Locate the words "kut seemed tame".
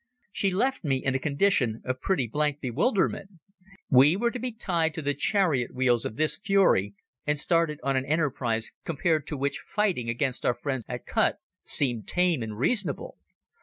11.05-12.41